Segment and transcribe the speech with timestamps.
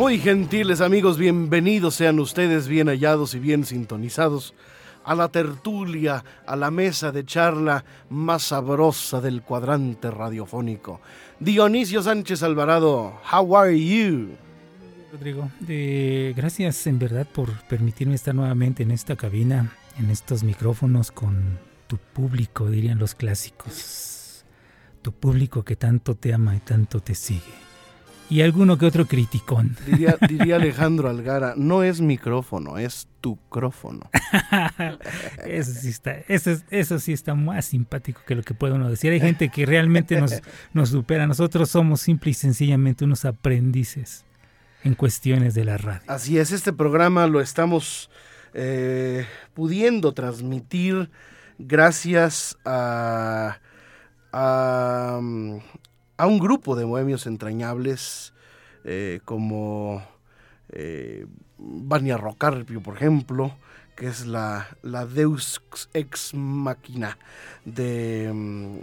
[0.00, 4.54] Muy gentiles amigos, bienvenidos sean ustedes, bien hallados y bien sintonizados
[5.04, 11.02] a la tertulia, a la mesa de charla más sabrosa del cuadrante radiofónico.
[11.38, 14.30] Dionisio Sánchez Alvarado, how are you?
[15.12, 15.50] Rodrigo,
[16.34, 21.98] gracias en verdad por permitirme estar nuevamente en esta cabina, en estos micrófonos con tu
[21.98, 24.46] público, dirían los clásicos.
[25.02, 27.69] Tu público que tanto te ama y tanto te sigue
[28.30, 29.76] y alguno que otro criticón.
[29.86, 34.08] Diría, Alejandro Algara, no es micrófono, es tu crófono.
[35.46, 39.12] eso, sí está, eso, sí está más simpático que lo que puede uno decir.
[39.12, 40.40] Hay gente que realmente nos,
[40.72, 41.26] nos supera.
[41.26, 44.24] Nosotros somos simple y sencillamente unos aprendices
[44.84, 46.02] en cuestiones de la radio.
[46.06, 48.10] Así es, este programa lo estamos
[48.54, 51.10] eh, pudiendo transmitir
[51.58, 53.58] gracias a,
[54.32, 55.20] a,
[56.20, 58.34] a un grupo de bohemios entrañables
[58.84, 60.06] eh, como
[60.68, 61.26] eh,
[61.58, 63.56] Rocarpio, por ejemplo,
[63.96, 65.62] que es la, la Deus
[65.94, 67.16] ex machina
[67.64, 68.30] de...
[68.34, 68.78] Mm,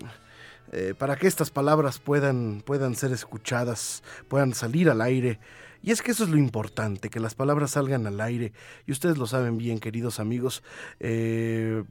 [0.71, 5.39] eh, para que estas palabras puedan, puedan ser escuchadas, puedan salir al aire.
[5.83, 8.51] Y es que eso es lo importante, que las palabras salgan al aire.
[8.87, 10.63] Y ustedes lo saben bien, queridos amigos,
[10.99, 11.85] el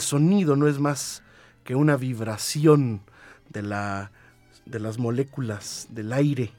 [0.00, 1.22] sonido no es más
[1.64, 3.00] que una vibración
[3.48, 4.12] de la,
[4.66, 6.52] de las moléculas del aire,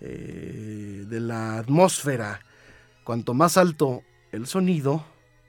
[0.00, 2.40] eh, de la atmósfera.
[3.04, 5.04] Cuanto más alto el sonido,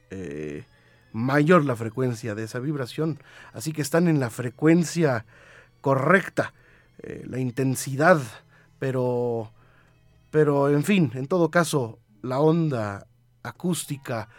[0.10, 0.66] eh,
[1.12, 3.20] mayor la frecuencia de esa vibración.
[3.54, 5.26] Así que están en la frecuencia
[5.82, 6.54] correcta,
[7.00, 8.20] eh, la intensidad,
[8.80, 9.52] pero,
[10.32, 13.08] pero en fin, en todo caso, la onda
[13.44, 14.30] acústica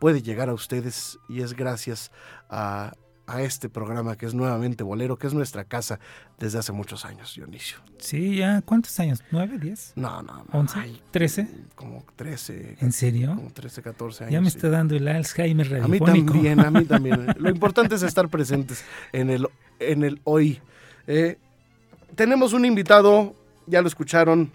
[0.00, 2.10] puede llegar a ustedes y es gracias
[2.48, 2.92] a
[3.26, 5.98] a este programa que es nuevamente Bolero, que es nuestra casa
[6.38, 7.78] desde hace muchos años, Dionisio.
[7.98, 9.22] Sí, ya, ¿cuántos años?
[9.30, 9.92] ¿Nueve, diez?
[9.96, 10.46] No, no, no.
[10.52, 10.78] ¿Once?
[11.10, 11.48] ¿Trece?
[11.74, 12.76] Como trece.
[12.80, 13.34] ¿En serio?
[13.34, 14.32] Como trece, catorce años.
[14.32, 16.06] Ya me está dando el Alzheimer radiofónico.
[16.06, 17.26] A mí también, a mí también.
[17.38, 19.48] Lo importante es estar presentes en el,
[19.78, 20.60] en el hoy.
[21.06, 21.38] Eh,
[22.14, 23.34] tenemos un invitado,
[23.66, 24.52] ya lo escucharon,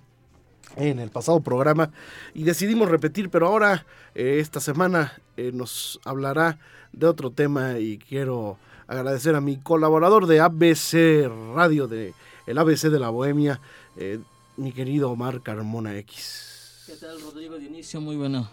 [0.80, 1.92] en el pasado programa
[2.34, 3.86] y decidimos repetir, pero ahora
[4.16, 6.58] eh, esta semana eh, nos hablará
[6.94, 8.58] de otro tema y quiero
[8.88, 12.14] agradecer a mi colaborador de ABC Radio, de
[12.48, 13.62] el ABC de la Bohemia,
[13.98, 14.20] eh,
[14.58, 16.86] mi querido Omar Carmona X.
[16.88, 18.50] ¿Qué tal, Rodrigo Inicio, Muy bueno.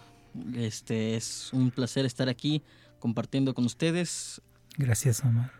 [0.55, 2.61] Este es un placer estar aquí
[2.99, 4.39] compartiendo con ustedes.
[4.77, 5.56] Gracias, Omar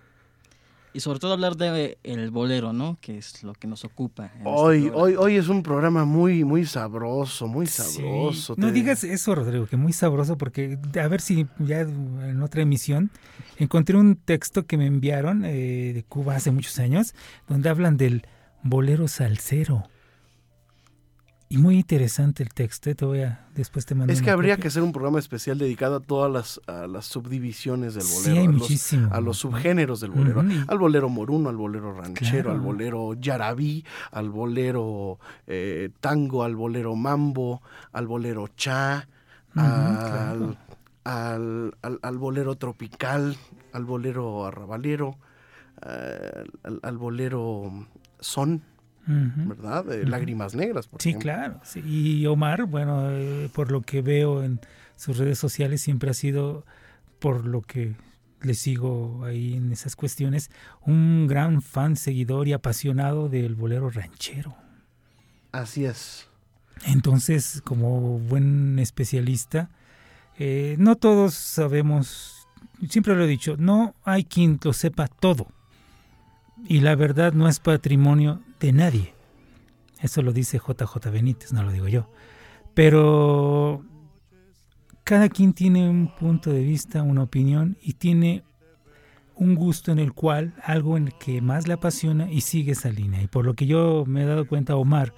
[0.93, 2.97] y sobre todo hablar de el bolero, ¿no?
[3.01, 4.27] Que es lo que nos ocupa.
[4.27, 8.55] Este hoy, hoy, hoy es un programa muy, muy sabroso, muy sabroso.
[8.57, 13.11] No digas eso, Rodrigo, que muy sabroso, porque a ver si ya en otra emisión
[13.57, 17.13] encontré un texto que me enviaron eh, de Cuba hace muchos años,
[17.47, 18.25] donde hablan del
[18.63, 19.89] bolero salsero.
[21.49, 22.95] Y muy interesante el texto, ¿eh?
[22.95, 25.95] te voy a, después te mando Es que habría que hacer un programa especial dedicado
[25.95, 28.33] a todas las, las subdivisiones del bolero.
[28.33, 29.03] Sí, hay a, muchísimo.
[29.03, 30.43] Los, a los subgéneros del bolero.
[30.67, 36.95] Al bolero moruno, al bolero ranchero, al bolero yarabí, al bolero eh, tango, al bolero
[36.97, 37.61] mambo,
[37.93, 39.07] al bolero cha,
[39.55, 40.57] al,
[41.05, 43.37] al, bolero tropical,
[43.71, 45.17] al bolero arrabalero,
[45.81, 47.87] al bolero
[48.19, 48.63] son
[49.07, 49.85] ¿verdad?
[50.03, 51.61] Lágrimas negras, por sí, claro.
[51.75, 54.59] Y Omar, bueno, eh, por lo que veo en
[54.95, 56.65] sus redes sociales, siempre ha sido,
[57.19, 57.95] por lo que
[58.41, 60.51] le sigo ahí en esas cuestiones,
[60.85, 64.55] un gran fan, seguidor y apasionado del bolero ranchero.
[65.51, 66.27] Así es.
[66.85, 69.69] Entonces, como buen especialista,
[70.37, 72.47] eh, no todos sabemos,
[72.89, 75.47] siempre lo he dicho, no hay quien lo sepa todo
[76.65, 79.13] y la verdad no es patrimonio de nadie.
[80.01, 82.09] Eso lo dice JJ Benítez, no lo digo yo.
[82.73, 83.83] Pero
[85.03, 88.43] cada quien tiene un punto de vista, una opinión y tiene
[89.35, 92.89] un gusto en el cual, algo en el que más le apasiona y sigue esa
[92.89, 93.21] línea.
[93.21, 95.13] Y por lo que yo me he dado cuenta, Omar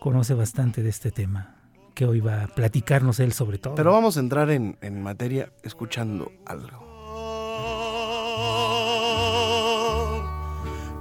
[0.00, 1.56] conoce bastante de este tema,
[1.94, 3.74] que hoy va a platicarnos él sobre todo.
[3.74, 6.87] Pero vamos a entrar en, en materia escuchando algo.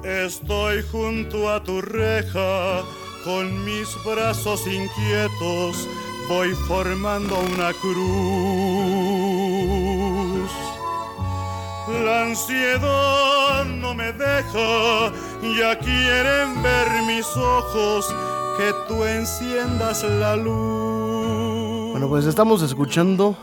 [0.07, 2.81] Estoy junto a tu reja,
[3.25, 5.85] con mis brazos inquietos,
[6.29, 7.91] voy formando una cruz.
[12.05, 15.11] La ansiedad no me deja,
[15.59, 18.07] ya quieren ver mis ojos,
[18.57, 21.91] que tú enciendas la luz.
[21.91, 23.35] Bueno, pues estamos escuchando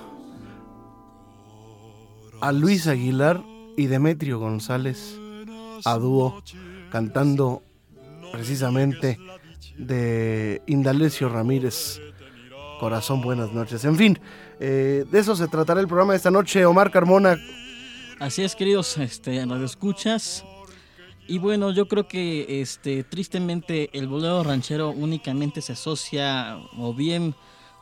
[2.40, 3.42] a Luis Aguilar
[3.76, 5.18] y Demetrio González
[5.84, 6.42] a dúo
[6.90, 7.62] cantando
[8.32, 9.18] precisamente
[9.76, 12.00] de Indalecio Ramírez.
[12.80, 13.84] Corazón, buenas noches.
[13.84, 14.18] En fin,
[14.60, 16.64] eh, de eso se tratará el programa de esta noche.
[16.66, 17.38] Omar Carmona.
[18.18, 20.44] Así es, queridos este, Radio Escuchas.
[21.26, 27.34] Y bueno, yo creo que este, tristemente el bolero ranchero únicamente se asocia o bien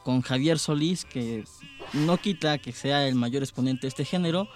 [0.04, 1.44] con Javier Solís, que
[1.92, 4.48] no quita que sea el mayor exponente de este género,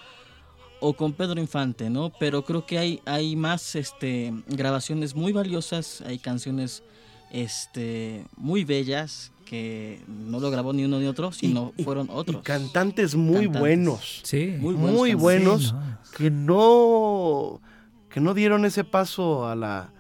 [0.80, 2.12] o con Pedro Infante, ¿no?
[2.18, 6.82] Pero creo que hay, hay más este, grabaciones muy valiosas, hay canciones
[7.30, 12.40] este, muy bellas que no lo grabó ni uno ni otro, sino fueron otros.
[12.40, 13.60] Y cantantes muy Cantantes.
[13.60, 14.20] buenos.
[14.24, 15.74] Sí, Muy Muy, buenos
[16.16, 17.60] que no
[18.10, 19.92] que no dieron ese paso a la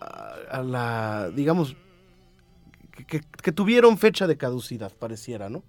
[0.00, 1.74] a, a la digamos
[2.92, 5.62] que, que- que tuvieron fecha de caducidad pareciera no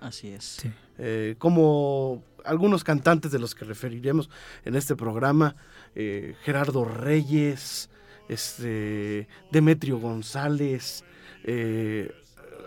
[0.00, 0.44] Así es.
[0.44, 0.70] sí.
[1.02, 4.28] Eh, como algunos cantantes de los que referiremos
[4.66, 5.56] en este programa
[5.94, 7.88] eh, Gerardo Reyes
[8.28, 11.02] este Demetrio González
[11.44, 12.12] eh,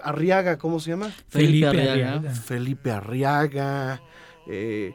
[0.01, 1.93] Arriaga cómo se llama Felipe Felipe Arriaga.
[1.93, 2.31] Arriaga.
[2.35, 4.01] Felipe Arriaga.
[4.47, 4.93] eh,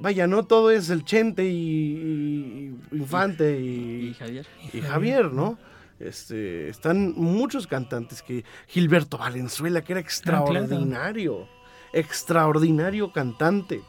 [0.00, 4.46] vaya, no todo es el Chente y, y Infante Y y, Javier.
[4.72, 5.58] y Javier, ¿no?
[6.00, 11.48] Este, están muchos cantantes que Gilberto Valenzuela, que era extraordinario,
[11.92, 13.82] extraordinario cantante.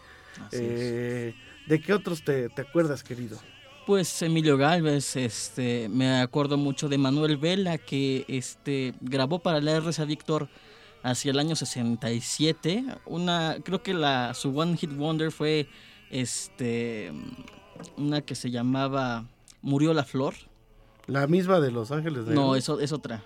[0.51, 1.34] Eh,
[1.68, 3.38] ¿De qué otros te, te acuerdas, querido?
[3.86, 9.80] Pues Emilio Galvez, este, me acuerdo mucho de Manuel Vela que este grabó para la
[9.80, 10.48] RSA Víctor
[11.01, 12.86] hacia el año 67.
[13.06, 15.68] Una, creo que la su One Hit Wonder fue
[16.12, 17.12] este
[17.98, 19.25] una que se llamaba
[19.62, 20.36] Murió la flor.
[21.07, 23.24] La misma de Los Ángeles de No, eso es otra.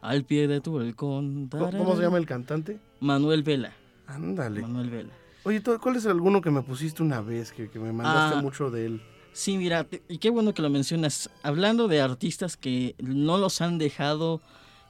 [0.00, 1.48] Al pie de tu balcón.
[1.48, 2.78] ¿Cómo, cómo se llama el cantante?
[3.00, 3.72] Manuel Vela.
[4.08, 4.62] Ándale.
[4.62, 5.12] Manuel Vela.
[5.44, 8.42] Oye, ¿tú- ¿cuál es alguno que me pusiste una vez que, que me mandaste Ah.
[8.42, 9.02] mucho de él?
[9.32, 11.30] Sí, mira, y qué bueno que lo mencionas.
[11.44, 14.40] Hablando de artistas que no los han dejado,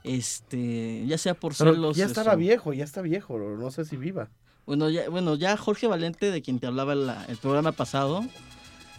[0.05, 1.97] este, ya sea por ser los...
[1.97, 4.31] ya estaba viejo, ya está viejo, no sé si viva.
[4.65, 8.25] Bueno, ya, bueno, ya Jorge Valente, de quien te hablaba la- el programa pasado,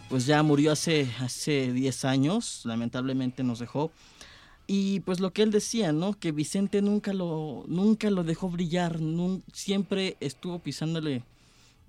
[0.09, 3.91] pues ya murió hace, hace 10 años, lamentablemente nos dejó.
[4.71, 6.13] Y pues lo que él decía, ¿no?
[6.13, 11.23] Que Vicente nunca lo, nunca lo dejó brillar, nun- siempre estuvo pisándole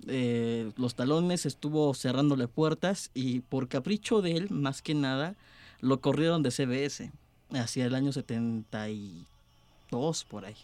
[0.07, 5.35] eh, los talones, estuvo cerrándole puertas y por capricho de él, más que nada,
[5.79, 7.11] lo corrieron de CBS
[7.53, 10.55] hacia el año 72, por ahí.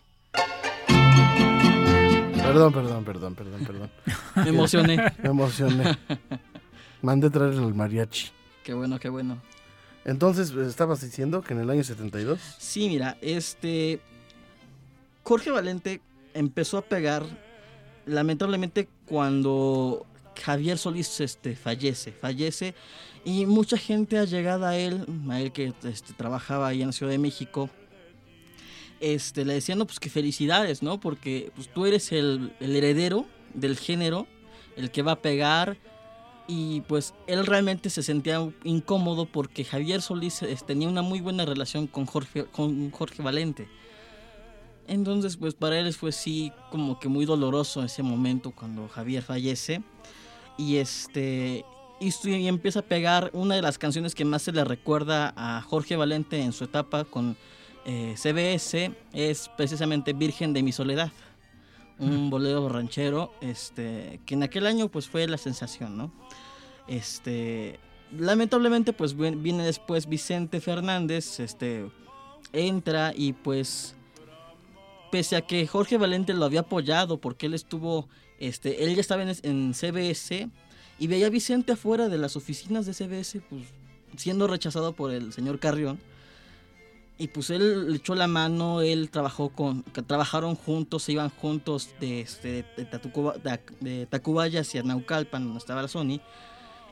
[2.33, 3.91] Perdón, perdón, perdón, perdón, perdón.
[4.43, 5.13] Me emocioné.
[5.21, 5.97] Me emocioné.
[7.03, 8.29] Mandé traer el mariachi.
[8.63, 9.37] qué bueno, qué bueno.
[10.07, 12.39] Entonces, estabas diciendo que en el año 72.
[12.57, 13.99] Sí, mira, este.
[15.23, 16.01] Jorge Valente
[16.33, 17.25] empezó a pegar,
[18.05, 20.05] lamentablemente, cuando
[20.41, 22.13] Javier Solís este, fallece.
[22.13, 22.73] Fallece
[23.25, 27.11] y mucha gente allegada a él, a él que este, trabajaba ahí en la Ciudad
[27.11, 27.69] de México,
[29.01, 31.01] este, le decían, no, pues que felicidades, ¿no?
[31.01, 34.25] Porque pues, tú eres el, el heredero del género,
[34.77, 35.75] el que va a pegar.
[36.47, 41.45] Y pues él realmente se sentía incómodo porque Javier Solís eh, tenía una muy buena
[41.45, 43.67] relación con Jorge, con Jorge Valente.
[44.87, 49.81] Entonces, pues para él fue sí como que muy doloroso ese momento cuando Javier fallece.
[50.57, 51.65] Y este
[51.99, 55.61] y, y empieza a pegar una de las canciones que más se le recuerda a
[55.61, 57.35] Jorge Valente en su etapa con
[57.85, 61.11] eh, CBS es precisamente Virgen de mi Soledad.
[61.99, 66.11] Un bolero ranchero este, que en aquel año pues fue la sensación, ¿no?
[66.87, 67.79] Este,
[68.17, 71.89] lamentablemente pues vi- viene después Vicente Fernández, este,
[72.53, 73.95] entra y pues
[75.11, 78.07] pese a que Jorge Valente lo había apoyado porque él estuvo,
[78.39, 80.49] este, él ya estaba en, en CBS
[80.99, 83.63] y veía a Vicente afuera de las oficinas de CBS, pues
[84.17, 85.99] siendo rechazado por el señor Carrión.
[87.19, 91.89] Y pues él le echó la mano, él trabajó con, trabajaron juntos, se iban juntos
[91.99, 92.63] de, este,
[93.81, 96.19] de, Tacubaya hacia Naucalpan, donde estaba la Sony.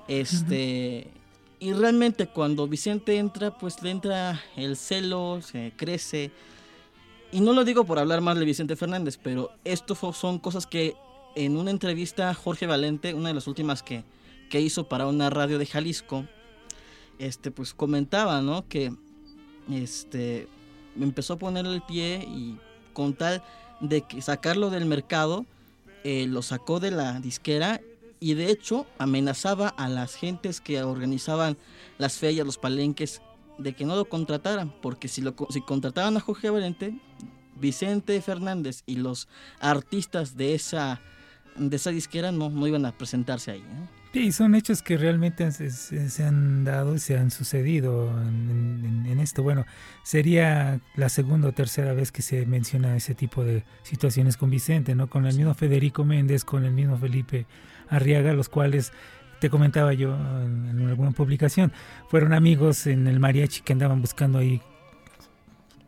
[0.08, 1.12] Este,
[1.60, 6.32] Y realmente cuando Vicente entra, pues le entra el celo, se crece.
[7.32, 10.96] Y no lo digo por hablar más de Vicente Fernández, pero esto son cosas que
[11.36, 14.04] en una entrevista Jorge Valente, una de las últimas que,
[14.50, 16.26] que hizo para una radio de Jalisco,
[17.20, 18.68] este, pues comentaba, ¿no?
[18.68, 18.92] Que
[19.72, 20.48] este,
[21.00, 22.58] empezó a poner el pie y
[22.94, 23.44] con tal
[23.80, 25.46] de que sacarlo del mercado,
[26.04, 27.82] eh, lo sacó de la disquera
[28.20, 31.58] y de hecho amenazaba a las gentes que organizaban
[31.98, 33.22] las ferias, los palenques,
[33.58, 37.00] de que no lo contrataran, porque si, lo, si contrataban a Jorge Valente,
[37.56, 39.28] Vicente Fernández y los
[39.60, 41.02] artistas de esa,
[41.56, 43.64] de esa disquera no, no iban a presentarse ahí.
[44.16, 49.44] Sí, son hechos que realmente se, han dado y se han sucedido en, esto.
[49.44, 49.66] Bueno,
[50.04, 54.96] sería la segunda o tercera vez que se menciona ese tipo de situaciones con Vicente,
[54.96, 55.10] ¿no?
[55.10, 57.46] Con el mismo Federico Méndez, con el mismo Felipe
[57.90, 58.94] Arriaga, los cuales
[59.42, 61.74] te comentaba yo en, en alguna publicación,
[62.08, 64.62] fueron amigos en el mariachi que andaban buscando ahí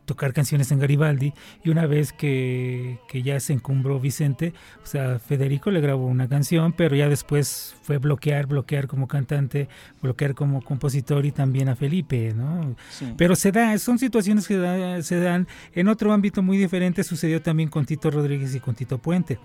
[0.07, 1.33] tocar canciones en Garibaldi
[1.63, 6.71] y una vez que, ya se encumbró Vicente, o sea, Federico le grabó una canción,
[6.71, 9.67] pero ya después fue bloquear, bloquear como cantante,
[10.01, 12.75] bloquear como compositor y también a Felipe, ¿no?
[13.17, 17.69] Pero se da, son situaciones que se dan en otro ámbito muy diferente, sucedió también
[17.69, 19.37] con Tito Rodríguez y con Tito Puente.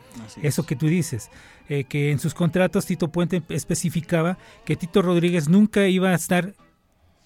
[0.42, 1.28] Eso que tú dices,
[1.68, 6.54] eh, que en sus contratos Tito Puente especificaba que Tito Rodríguez nunca iba a estar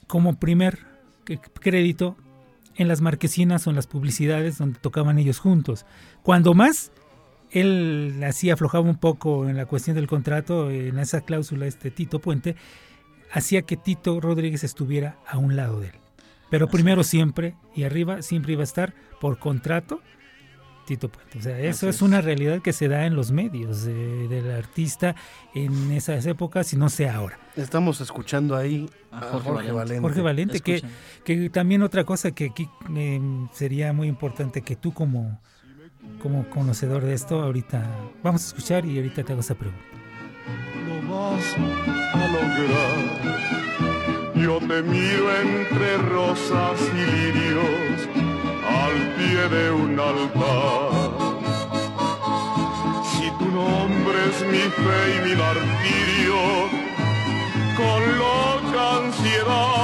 [0.06, 0.78] como primer
[1.60, 2.16] crédito
[2.76, 5.86] en las marquesinas o en las publicidades donde tocaban ellos juntos.
[6.22, 6.92] Cuando más,
[7.50, 12.20] él así aflojaba un poco en la cuestión del contrato, en esa cláusula, este Tito
[12.20, 12.56] Puente,
[13.32, 15.94] hacía que Tito Rodríguez estuviera a un lado de él.
[16.50, 20.00] Pero primero siempre, y arriba siempre iba a estar por contrato
[20.86, 21.38] Tito Puente.
[21.38, 22.00] O sea, eso es.
[22.00, 25.16] una realidad que se da en los medios del artista
[25.54, 27.38] en esas épocas y no sé ahora.
[27.56, 30.00] Estamos escuchando ahí a Jorge, Valente.
[30.00, 30.82] Jorge Valente, que,
[31.24, 33.20] que, también otra cosa que aquí eh,
[33.52, 35.40] sería muy importante que tú como,
[36.22, 37.84] como conocedor de esto, ahorita
[38.22, 39.82] vamos a escuchar y ahorita te hago esa pregunta.
[40.86, 41.56] Lo vas
[42.14, 43.36] a lograr.
[44.36, 48.25] Yo te miro entre rosas y lirios
[48.86, 51.10] al pie de un altar.
[53.12, 56.40] Si tu nombre es mi fe y mi martirio,
[57.80, 59.76] con loca ansiedad,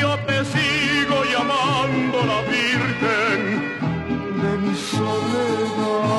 [0.00, 3.40] yo te sigo llamando la Virgen
[4.42, 6.10] de mi soledad.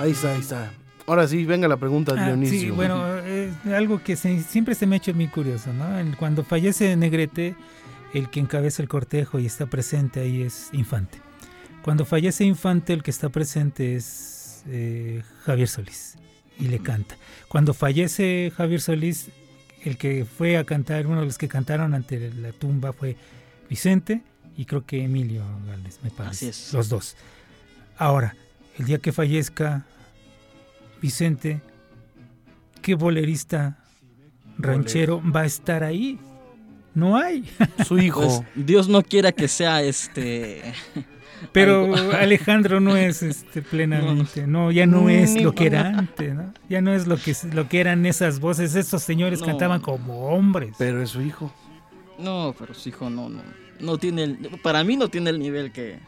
[0.00, 0.60] Ahí está, ahí está.
[1.08, 2.60] Ahora sí, venga la pregunta, ah, Dionisio.
[2.60, 3.02] Sí, bueno,
[3.74, 5.86] algo que siempre se me ha hecho muy curioso, ¿no?
[6.18, 7.56] Cuando fallece Negrete,
[8.12, 11.18] el que encabeza el cortejo y está presente ahí es Infante.
[11.82, 16.16] Cuando fallece Infante, el que está presente es eh, Javier Solís
[16.60, 17.16] y le canta.
[17.48, 19.30] Cuando fallece Javier Solís,
[19.84, 23.16] el que fue a cantar, uno de los que cantaron ante la tumba fue
[23.70, 24.20] Vicente
[24.58, 26.52] y creo que Emilio Gálvez, me parece.
[26.76, 27.16] Los dos.
[27.96, 28.36] Ahora,
[28.78, 29.86] el día que fallezca
[31.00, 31.60] Vicente,
[32.82, 33.78] ¿qué bolerista
[34.58, 36.18] ranchero va a estar ahí?
[36.94, 37.44] No hay.
[37.86, 38.22] Su hijo.
[38.22, 40.74] Pues, Dios no quiera que sea este.
[41.52, 46.52] Pero Alejandro no es este plenamente, no, ya no es lo que era antes, ¿no?
[46.68, 50.74] Ya no es lo que lo que eran esas voces, esos señores cantaban como hombres.
[50.78, 51.52] Pero es su hijo.
[52.18, 53.42] No, pero su hijo no, no,
[53.80, 56.00] no tiene el, para mí no tiene el nivel que,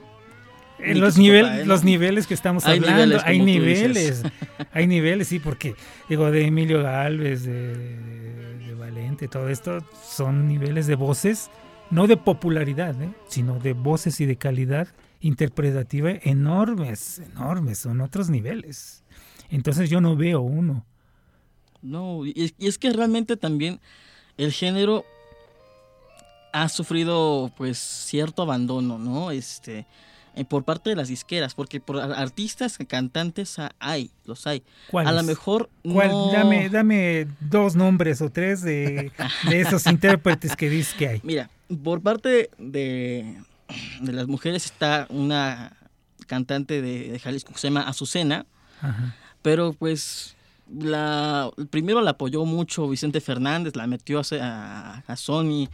[0.82, 4.22] en los, nivel, los niveles que estamos hablando, hay niveles,
[4.72, 5.74] hay niveles, sí, porque
[6.08, 11.50] digo, de Emilio Galvez, de, Valente, todo esto son niveles de voces,
[11.90, 13.12] no de popularidad, ¿eh?
[13.28, 14.88] sino de voces y de calidad
[15.20, 19.04] interpretativa enormes, enormes, son otros niveles.
[19.50, 20.86] Entonces yo no veo uno.
[21.82, 23.80] No, y es que realmente también
[24.36, 25.04] el género
[26.52, 29.30] ha sufrido pues cierto abandono, ¿no?
[29.30, 29.86] Este,
[30.48, 34.62] por parte de las disqueras, porque por artistas, cantantes hay, los hay.
[34.92, 36.32] A lo mejor no...
[36.32, 39.12] Dame, dame dos nombres o tres de,
[39.50, 41.20] esos intérpretes que dices que hay.
[41.22, 41.50] Mira,
[41.82, 43.36] por parte de,
[44.00, 45.76] de las mujeres está una
[46.26, 48.46] cantante de, Jalisco que se llama Azucena,
[49.42, 50.36] pero pues
[50.72, 55.68] la primero la apoyó mucho Vicente Fernández, la metió a, a Sony,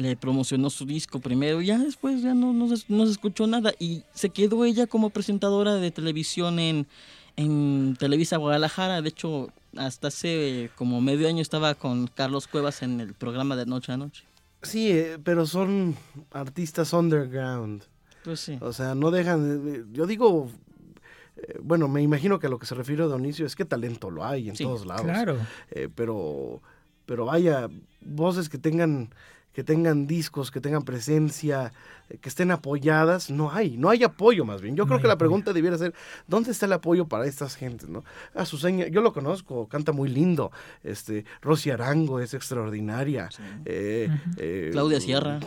[0.00, 4.02] le promocionó su disco primero, y ya después ya no, no, se, escuchó nada y
[4.14, 6.86] se quedó ella como presentadora de televisión en,
[7.36, 9.02] en Televisa Guadalajara.
[9.02, 13.66] De hecho, hasta hace como medio año estaba con Carlos Cuevas en el programa de
[13.66, 14.24] Noche a Noche.
[14.62, 15.94] Sí, eh, pero son
[16.32, 17.82] artistas underground.
[18.24, 18.58] Pues sí.
[18.60, 19.62] O sea, no dejan.
[19.66, 20.50] eh, Yo digo.
[21.36, 24.24] eh, Bueno, me imagino que a lo que se refiere Dionisio es que talento lo
[24.24, 25.04] hay en Sí, todos lados.
[25.04, 25.38] Claro.
[25.70, 26.60] Eh, pero,
[27.06, 27.68] pero vaya,
[28.02, 29.10] voces que tengan,
[29.52, 31.72] que tengan discos, que tengan presencia,
[32.20, 34.76] que estén apoyadas, no hay, no hay apoyo más bien.
[34.76, 35.94] Yo No creo que la pregunta debiera ser,
[36.26, 37.88] ¿dónde está el apoyo para estas gentes?
[37.88, 38.04] ¿no?
[38.34, 40.52] Azuceña, yo lo conozco, canta muy lindo.
[40.82, 43.28] Este, Rosy Arango es extraordinaria.
[43.64, 45.40] Eh, eh, Claudia Sierra.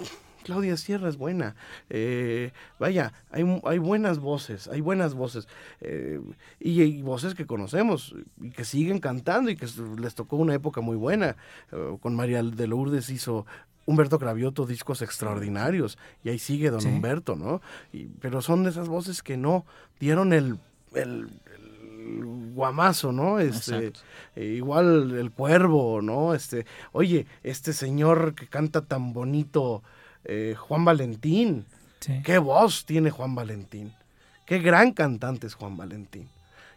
[0.44, 1.56] Claudia Sierra es buena.
[1.90, 5.48] Eh, vaya, hay, hay buenas voces, hay buenas voces.
[5.80, 6.20] eh,
[6.60, 9.68] y hay voces que conocemos y que siguen cantando y que
[9.98, 11.36] les tocó una época muy buena.
[11.72, 13.46] Eh, con María de Lourdes hizo
[13.86, 16.88] Humberto Cravioto discos extraordinarios y ahí sigue don Sí.
[16.88, 17.62] Humberto, ¿no?
[17.92, 19.66] Y- pero son de esas voces que no
[20.00, 20.58] dieron el...
[20.94, 21.30] el-
[22.06, 23.40] el guamazo, ¿no?
[23.40, 23.94] Este,
[24.36, 26.34] eh, igual el cuervo, ¿no?
[26.36, 29.84] Este, oye, este señor que canta tan bonito,
[30.26, 31.66] eh, Juan Valentín.
[32.02, 32.22] Sí.
[32.26, 33.94] ¿Qué voz tiene Juan Valentín?
[34.46, 36.28] Qué gran cantante es Juan Valentín.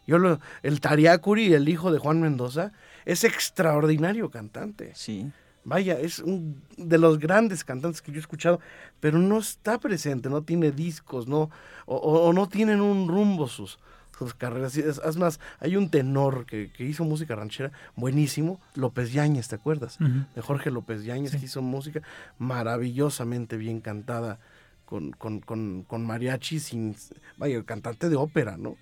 [0.07, 2.71] Yo lo, el Tariacuri, el hijo de Juan Mendoza,
[3.05, 4.93] es extraordinario cantante.
[4.95, 5.31] Sí.
[5.69, 8.61] Vaya, es un de los grandes cantantes que yo he escuchado,
[9.01, 11.51] pero no está presente, no tiene discos, no,
[11.87, 13.81] o, no tienen un rumbo sus,
[14.17, 14.77] sus carreras.
[14.77, 19.99] Es, más, hay un tenor que, que hizo música ranchera buenísimo, López Yáñez, ¿te acuerdas?
[20.37, 21.39] De Jorge López Yáñez, Sí.
[21.41, 22.01] que hizo música
[22.39, 24.39] maravillosamente bien cantada
[24.85, 26.95] con, con, con, con mariachi, sin,
[27.39, 28.77] vaya, cantante de ópera, ¿no?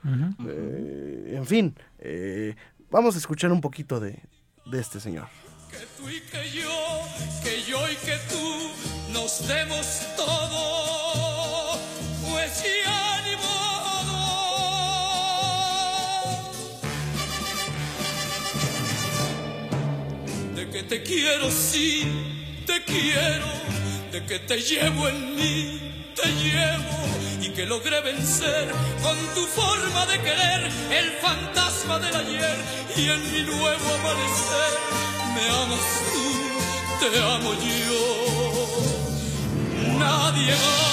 [0.47, 2.55] Eh, en fin, eh,
[2.91, 4.19] vamos a escuchar un poquito de,
[4.67, 5.29] de este señor.
[5.75, 7.03] Que tú y que yo,
[7.43, 8.71] que yo y que tú
[9.13, 11.79] nos demos todo,
[12.31, 14.15] pues ya ni modo.
[20.55, 22.05] De que te quiero, sí,
[22.67, 23.47] te quiero,
[24.13, 27.09] de que te llevo en mí, te llevo,
[27.41, 28.71] y que logré vencer
[29.03, 32.57] con tu forma de querer el fantasma del ayer
[32.97, 35.04] y en mi nuevo amanecer
[35.35, 36.27] me amas tú,
[37.01, 38.05] te amo yo,
[39.99, 40.85] nadie más.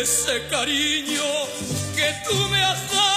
[0.00, 1.28] Ese cariño
[1.96, 3.07] que tú me has dado,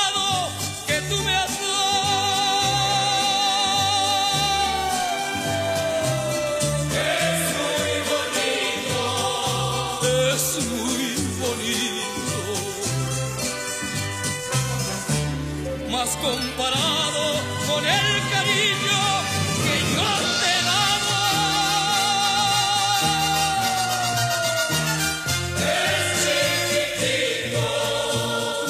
[16.22, 17.24] comparado
[17.68, 19.02] con el cariño
[19.64, 20.10] que yo
[20.42, 21.12] te he dado.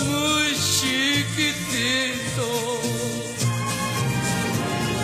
[0.05, 2.47] muy chiquitito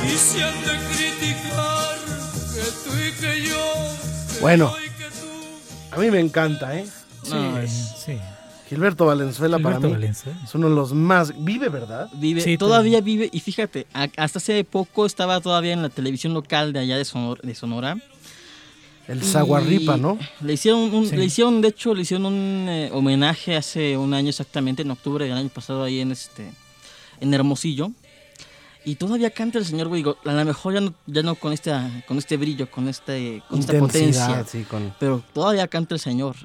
[0.05, 1.95] y se han de criticar
[2.53, 3.63] que tú y que yo
[4.33, 4.73] que Bueno.
[5.91, 6.85] A mí me encanta, ¿eh?
[7.29, 7.76] No, Sí, es- sí.
[8.67, 10.39] Gilberto Valenzuela para mí Valenzuela.
[10.43, 11.33] es uno de los más...
[11.43, 12.09] Vive, ¿verdad?
[12.13, 16.73] Vive, Sí, todavía vive, y fíjate, hasta hace poco estaba todavía en la televisión local
[16.73, 17.41] de allá de Sonora.
[17.43, 17.97] De Sonora
[19.07, 20.17] El Zaguarripa, ¿no?
[20.41, 21.15] Le hicieron, un, Sí.
[21.15, 25.23] le hicieron, de hecho, le hicieron un eh, homenaje hace un año exactamente, en octubre
[25.25, 26.51] del año pasado, ahí en este
[27.21, 27.91] en Hermosillo.
[28.83, 31.51] Y todavía canta el señor, güey, digo, a lo mejor ya no, ya no con,
[31.51, 31.71] este,
[32.07, 34.93] con este brillo, con, este, con esta Intensidad, potencia, sí, con...
[34.99, 36.35] pero todavía canta el señor.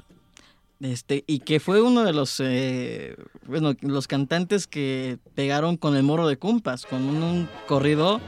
[0.79, 6.03] Este, y que fue uno de los, eh, bueno, los cantantes que pegaron con el
[6.03, 8.19] Moro de Cumpas, con un, un corrido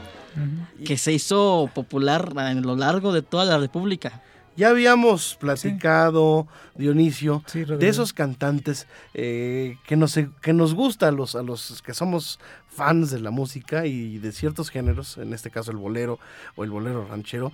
[0.84, 4.22] que se hizo popular a lo largo de toda la República.
[4.56, 11.10] Ya habíamos platicado, Dionisio, Sí, de esos cantantes eh, que, nos, que nos gusta a
[11.10, 15.50] los, a los que somos fans de la música y de ciertos géneros, en este
[15.50, 16.18] caso el bolero
[16.54, 17.52] o el bolero ranchero,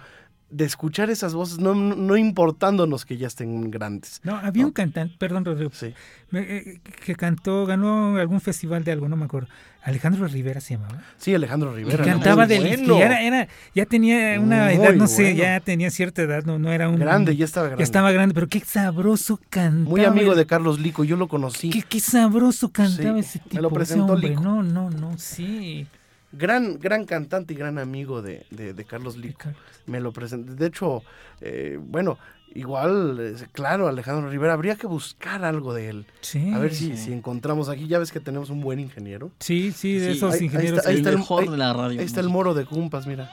[0.53, 4.21] de escuchar esas voces, no, no importándonos que ya estén grandes.
[4.23, 5.95] No, había un cantante, perdón, Rodrigo, Sí.
[6.35, 9.49] eh, que cantó, ganó algún festival de algo, no me acuerdo.
[9.83, 11.03] Alejandro Rivera se llamaba.
[11.17, 12.05] Sí, Alejandro Rivera.
[12.05, 12.99] Cantaba del bueno.
[12.99, 15.39] era, era- ya tenía una Muy edad, no sé, bueno.
[15.39, 17.81] ya tenía cierta edad, no, no era un Grande, ya estaba grande.
[17.81, 19.91] ya estaba grande, pero qué sabroso cantaba.
[19.91, 21.71] Muy amigo de Carlos Lico, yo lo conocí.
[21.71, 23.57] Qué, qué sabroso cantaba Sí, ese tipo.
[23.57, 24.29] me lo ese presentó hombre.
[24.29, 24.43] Lico.
[24.43, 25.87] No, no, no, sí.
[26.33, 29.51] Gran, gran cantante y gran amigo de, de- de Carlos Lico.
[29.87, 30.55] Me lo presenté.
[30.55, 31.03] De hecho,
[31.41, 32.19] eh, bueno,
[32.55, 36.07] igual, eh, claro, Alejandro Rivera, habría que buscar algo de él.
[36.23, 36.53] Sí.
[36.55, 37.87] A ver si, si encontramos aquí.
[37.87, 39.31] Ya ves que tenemos un buen ingeniero.
[39.41, 40.79] Sí, sí, de Sí, esos ahí- ahí ingenieros.
[40.79, 42.01] está- ahí está el- mejor de la radio.
[42.01, 43.31] Ahí está el moro de Cumpas, mira.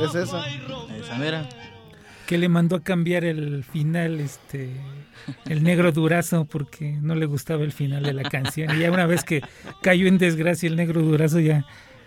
[0.00, 0.44] Es esa.
[0.96, 1.48] Esa mera.
[2.26, 4.70] Que le mandó a cambiar el final, este,
[5.46, 8.76] el negro durazo, porque no le gustaba el final de la canción.
[8.76, 9.42] Y ya una vez que
[9.82, 11.64] cayó en desgracia el negro durazo, ya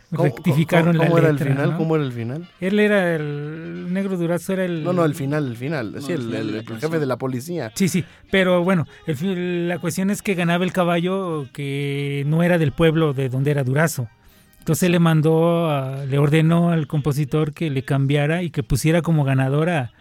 [0.10, 1.48] ¿Cómo- rectificaron cómo, cómo la era letra.
[1.48, 1.72] el final?
[1.72, 1.78] ¿no?
[1.78, 2.50] ¿Cómo era el final?
[2.60, 4.84] Él era el, el negro durazo, era el.
[4.84, 5.94] No, no, el final, el final.
[5.94, 7.72] No, sí, el jefe de la policía.
[7.76, 12.74] Sí, sí, pero bueno, la cuestión es que ganaba el caballo que no era del
[12.74, 14.10] pueblo de donde era Durazo.
[14.60, 19.24] Entonces le mandó, a- le ordenó al compositor que le cambiara y que pusiera como
[19.24, 19.92] ganadora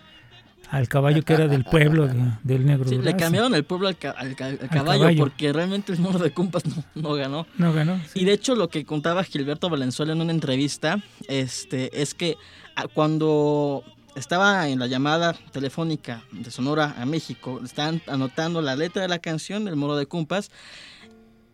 [0.71, 3.97] al caballo que era del pueblo de- del negro Sí, le cambiaron el pueblo al,
[3.99, 5.19] ca- al ca- al caballo, caballo.
[5.25, 7.47] porque realmente el moro de Cumpas no, no ganó.
[7.59, 7.99] No ganó.
[8.13, 8.21] sí.
[8.21, 12.37] Y de hecho lo que contaba Gilberto Valenzuela en una entrevista este, es que
[12.77, 13.83] ah, cuando
[14.15, 19.19] estaba en la llamada telefónica de Sonora a México, estaban anotando la letra de la
[19.19, 20.51] canción del Moro de Cumpas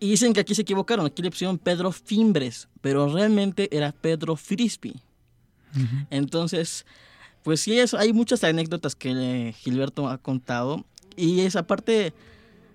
[0.01, 4.37] y dicen que aquí se equivocaron, aquí le pusieron Pedro Fimbres, pero realmente era Pedro
[4.37, 4.95] Frisby.
[6.11, 6.87] Entonces,
[7.47, 10.85] pues sí, eso, hay muchas anécdotas que eh, Gilberto ha contado.
[11.17, 12.13] Y esa parte,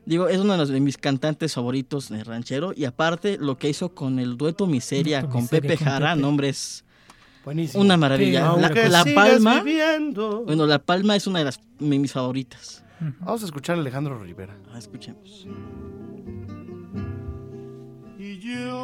[0.06, 2.72] digo, es uno de, los, de mis cantantes favoritos de ranchero.
[2.74, 6.16] Y aparte, lo que hizo con el dueto Miseria, Dueto con Miseria Pepe con Jara,
[6.16, 6.86] nombres,
[7.44, 7.84] Buenísimo.
[7.84, 8.50] una maravilla.
[8.56, 10.46] Sí, La, Palma, viviendo.
[10.46, 12.86] bueno, La Palma es una de las de mis favoritas.
[13.20, 14.58] Vamos a escuchar a Alejandro Rivera.
[14.72, 15.48] Ah, escuchemos.
[18.18, 18.78] Y yo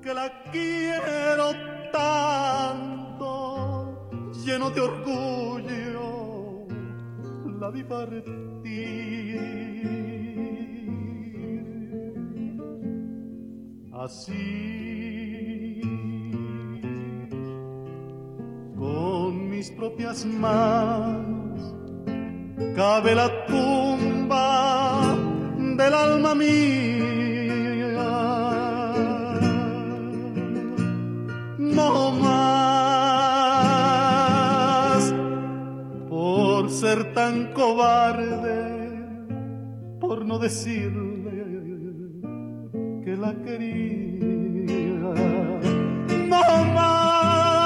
[0.00, 3.28] que la quiero tanto,
[4.44, 6.66] lleno de orgullo,
[7.60, 8.42] la vi partir.
[13.92, 15.80] Así,
[18.76, 21.74] con mis propias manos
[22.74, 25.16] cabe la tumba
[25.76, 27.21] del alma mía.
[36.92, 38.60] Ser tan cobarde,
[39.98, 41.40] por no decirle
[43.02, 45.14] que la quería.
[46.32, 47.58] No más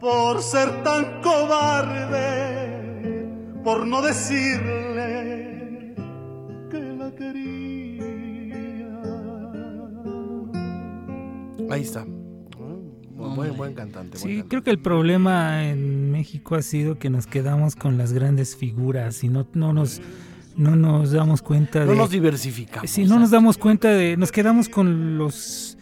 [0.00, 2.18] por ser tan cobarde,
[3.62, 5.94] por no decirle
[6.68, 8.90] que la quería.
[11.70, 12.04] Ahí está.
[13.36, 14.16] Buen, buen, cantante.
[14.18, 14.48] buen Sí, cantante.
[14.48, 15.89] creo que el problema en
[16.20, 20.02] México ha sido que nos quedamos con las grandes figuras y no, no nos
[20.54, 22.90] no nos damos cuenta No de nos diversificamos.
[22.90, 24.18] Sí, no nos damos cuenta de.
[24.18, 25.78] Nos quedamos con los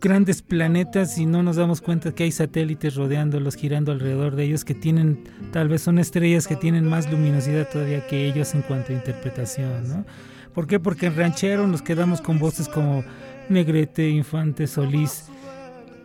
[0.00, 4.64] grandes planetas y no nos damos cuenta que hay satélites rodeándolos, girando alrededor de ellos,
[4.64, 8.92] que tienen, tal vez son estrellas que tienen más luminosidad todavía que ellos en cuanto
[8.92, 10.06] a interpretación, ¿no?
[10.54, 10.78] ¿Por qué?
[10.78, 13.02] Porque en ranchero nos quedamos con voces como
[13.48, 15.24] Negrete, Infante, Solís,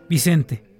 [0.09, 0.70] Vicente.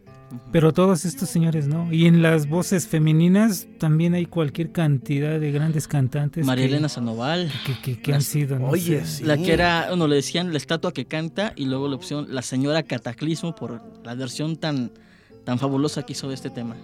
[0.52, 1.92] Pero todos estos señores no.
[1.92, 6.46] Y en las voces femeninas también hay cualquier cantidad de grandes cantantes.
[6.46, 7.52] María Elena Sandoval.
[7.66, 8.60] que, que- que han sido.
[8.60, 9.24] no Oye, sí.
[9.24, 12.42] La que era, bueno, le decían la estatua que canta y luego la opción la
[12.42, 14.92] señora Cataclismo por la versión tan,
[15.44, 16.76] tan fabulosa que hizo de este tema.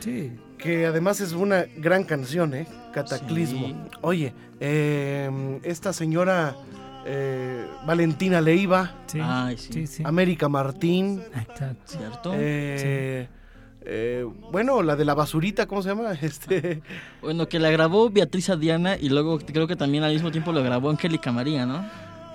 [0.00, 0.32] Sí.
[0.58, 2.66] Que además es una gran canción, ¿eh?
[2.92, 3.66] Cataclismo.
[3.68, 3.74] Sí.
[4.02, 6.56] Oye, eh, esta señora
[7.10, 9.72] eh, Valentina Leiva, Sí, Ay, sí.
[9.72, 10.02] sí, sí.
[10.04, 11.76] América Martín, Exacto.
[11.86, 12.32] ¿Cierto?
[12.34, 13.28] eh,
[13.90, 16.12] eh, bueno, la de la basurita, ¿cómo se llama?
[16.22, 16.82] Este,
[17.22, 20.62] Bueno, que la grabó Beatriz Diana y luego creo que también al mismo tiempo lo
[20.62, 21.84] grabó Angélica María, ¿no?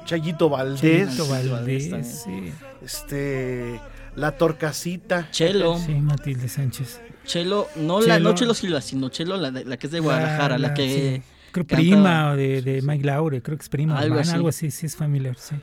[0.06, 0.82] Chayito Valdés,
[1.16, 2.52] Chayito Valdés Valdés, sí.
[2.84, 3.80] este,
[4.16, 5.30] la Torcasita.
[5.32, 7.00] Chelo, Sí, Matilde Sánchez.
[7.26, 8.30] Chelo, no la Chelo.
[8.30, 11.22] no Chelo Silva, sino Chelo, la, de- la que es de Guadalajara, la, La- que
[11.22, 11.22] sí.
[11.54, 14.32] Creo cantaba- prima de, de Mike Laure, creo que es prima Algo hermana, así.
[14.36, 15.56] algo así, sí es familiar, sí.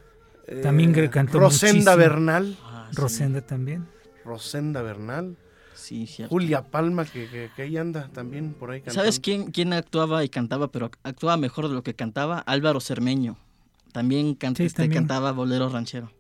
[0.46, 1.96] eh, También que cantó Rosenda muchísimo.
[1.96, 2.57] Bernal.
[2.64, 2.96] Ah, sí.
[2.96, 3.87] Rosenda también.
[4.24, 5.37] Rosenda Bernal.
[5.74, 6.31] Sí, cierto.
[6.35, 9.00] Julia Palma, que, que, que ahí anda también por ahí cantando.
[9.00, 12.38] ¿Sabes quién, quién actuaba y cantaba, pero actuaba mejor de lo que cantaba?
[12.40, 13.37] Álvaro Cermeño.
[13.92, 15.03] También, can- Sí, este, también.
[15.03, 16.12] cantaba bolero ranchero.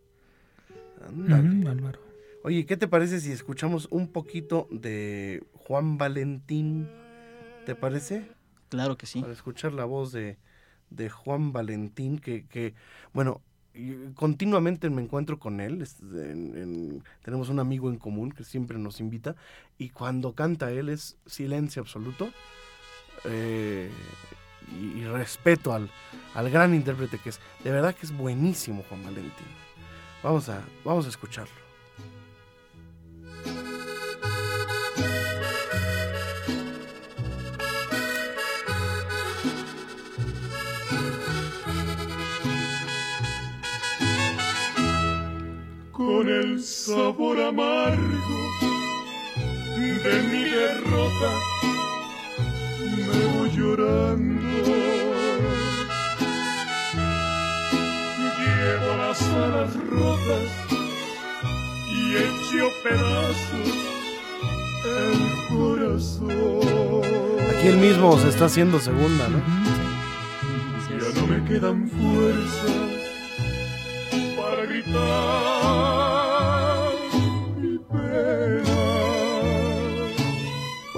[1.06, 1.68] Ándale.
[1.68, 2.00] Álvaro.
[2.42, 6.88] Oye, ¿qué te parece si escuchamos un poquito de Juan Valentín?
[7.66, 8.24] ¿Te parece?
[8.70, 9.20] Claro que sí.
[9.20, 10.38] Para escuchar la voz de,
[10.88, 12.74] de Juan Valentín, que, que,
[13.12, 13.42] bueno,
[14.14, 15.86] continuamente me encuentro con él.
[17.22, 19.36] tenemos un amigo en común que siempre nos invita.
[19.76, 22.30] Y cuando canta él es silencio absoluto.
[23.24, 23.90] eh,
[24.68, 25.90] y, y respeto al,
[26.34, 27.40] al gran intérprete que es.
[27.64, 29.46] De verdad que es buenísimo Juan Valentín.
[30.22, 31.59] Vamos a, vamos a escucharlo.
[46.10, 48.40] Con el sabor amargo
[50.04, 51.30] de mi derrota
[53.06, 54.64] me voy llorando.
[58.40, 60.48] Llevo las alas rotas
[61.94, 63.70] y hecho pedazos
[64.84, 67.02] el corazón.
[67.50, 69.38] Aquí él mismo se está haciendo segunda, ¿no?
[70.88, 72.79] Ya no me quedan fuerzas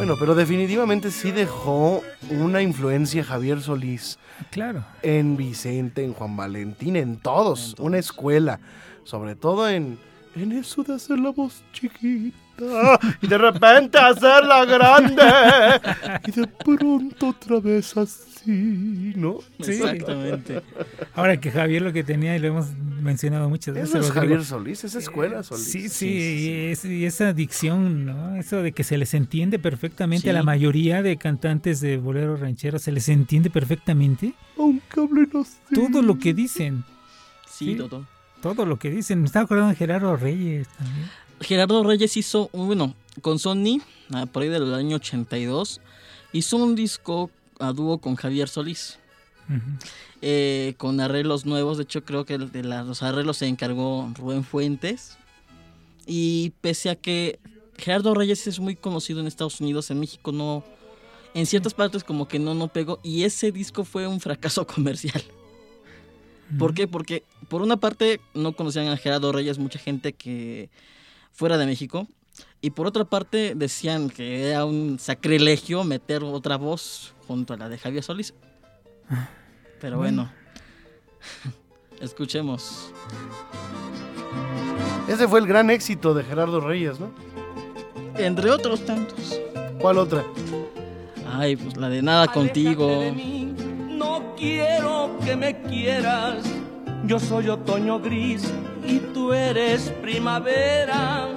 [0.02, 4.18] Bueno, pero definitivamente sí dejó una influencia Javier Solís
[4.50, 4.84] Claro.
[5.00, 8.58] en Vicente, en Juan Valentín, en todos, una escuela,
[9.04, 10.00] sobre todo en,
[10.34, 12.34] en eso de hacer la voz chiquita
[13.20, 15.22] y de repente hacerla grande.
[16.26, 19.38] Y de pronto otra vez así, ¿no?
[19.60, 19.72] Sí.
[19.72, 20.62] Exactamente.
[21.14, 23.90] Ahora que Javier lo que tenía, y lo hemos mencionado muchas veces.
[23.90, 25.64] Eso es Rodrigo, Javier Solís, esa escuela Solís.
[25.64, 28.36] Sí, sí, y, es- y esa dicción, ¿no?
[28.36, 32.78] Eso de que se les entiende perfectamente a la mayoría de cantantes de bolero ranchero,
[32.78, 35.56] se les entiende perfectamente Aunque hablen así.
[35.74, 36.84] todo lo que dicen,
[37.48, 37.74] Sí, Sí.
[37.76, 38.06] Toto.
[38.40, 39.20] todo lo que dicen.
[39.20, 41.06] Me estaba acordando de Gerardo Reyes también.
[41.40, 43.80] Gerardo Reyes hizo, bueno, con Sony,
[44.12, 45.80] ah, por ahí del año 82,
[46.32, 47.30] hizo un disco
[47.62, 48.98] a dúo con Javier Solís,
[50.20, 51.76] eh, con arreglos nuevos.
[51.78, 55.16] De hecho, creo que de la- los arreglos se encargó Rubén Fuentes.
[56.06, 57.38] Y pese a que
[57.78, 60.64] Gerardo Reyes es muy conocido en Estados Unidos, en México no.
[61.34, 63.00] En ciertas partes como que no, no pegó.
[63.02, 65.22] Y ese disco fue un fracaso comercial.
[66.58, 66.86] ¿Por qué?
[66.86, 70.68] Porque por una parte no conocían a Gerardo Reyes mucha gente que
[71.32, 72.06] fuera de México.
[72.60, 77.68] Y por otra parte decían que era un sacrilegio meter otra voz junto a la
[77.68, 78.34] de Javier Solís.
[79.80, 80.30] Pero bueno,
[82.00, 82.92] escuchemos.
[85.08, 87.10] Ese fue el gran éxito de Gerardo Reyes, ¿no?
[88.16, 89.40] Entre otros tantos.
[89.80, 90.24] ¿Cuál otra?
[91.28, 92.86] Ay, pues la de nada contigo.
[92.86, 93.54] Aléjate de mí,
[93.90, 96.44] No quiero que me quieras.
[97.06, 98.44] Yo soy otoño gris
[98.86, 101.28] y tú eres primavera.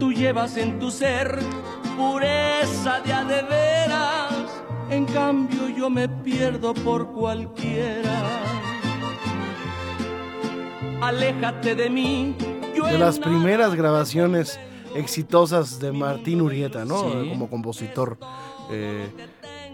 [0.00, 1.38] Tú llevas en tu ser
[1.96, 4.62] pureza de a de veras.
[4.90, 8.18] En cambio yo me pierdo por cualquiera.
[11.02, 12.34] Aléjate de mí.
[12.74, 14.58] yo De las primeras grabaciones
[14.94, 17.02] exitosas de Martín Urieta, ¿no?
[17.02, 17.28] Sí.
[17.28, 18.18] Como compositor.
[18.70, 19.08] Eh,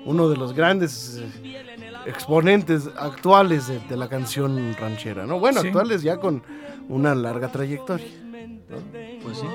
[0.04, 5.38] uno de los grandes eh, exponentes actuales de, de la canción ranchera, ¿no?
[5.40, 5.68] Bueno, Sí.
[5.68, 6.42] actuales ya con
[6.88, 8.06] una larga trayectoria.
[9.22, 9.46] Pues sí.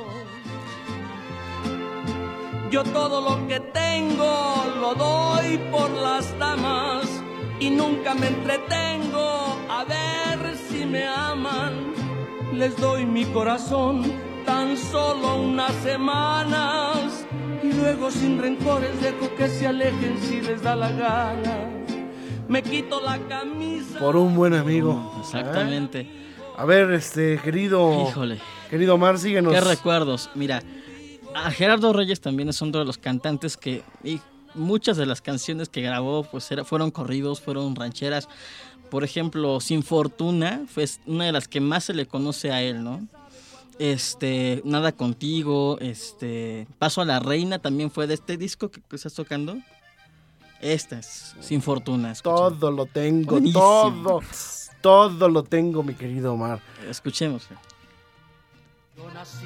[2.72, 7.06] Yo todo lo que tengo lo doy por las damas
[7.60, 11.94] y nunca me entretengo a ver si me aman.
[12.54, 14.04] Les doy mi corazón
[14.46, 17.26] tan solo unas semanas
[17.62, 21.58] y luego sin rencores dejo que se alejen si les da la gana.
[22.48, 24.00] Me quito la camisa.
[24.00, 25.14] Por un buen amigo.
[25.20, 26.08] Exactamente.
[26.58, 28.40] A ver, este, querido, Híjole.
[28.70, 29.54] querido Mar, síguenos.
[29.54, 30.30] Qué recuerdos.
[30.36, 30.62] Mira,
[31.36, 34.20] a Gerardo Reyes también es uno de los cantantes que y
[34.54, 38.28] muchas de las canciones que grabó pues era- fueron corridos, fueron rancheras.
[38.90, 42.84] Por ejemplo, Sin Fortuna fue una de las que más se le conoce a él,
[42.84, 43.08] ¿no?
[43.80, 48.96] Este, Nada contigo, este, Paso a la Reina también fue de este disco que, que
[48.98, 49.58] estás tocando.
[50.60, 52.14] Esta es Sin Fortuna.
[52.22, 53.62] Todo lo tengo, Buenísimo.
[53.62, 54.22] todo,
[54.82, 56.60] todo lo tengo, mi querido Omar.
[56.88, 57.48] Escuchemos.
[58.98, 59.46] Yo nací